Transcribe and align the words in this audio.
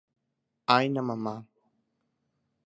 Áina 0.75 1.03
mamá 1.09 1.35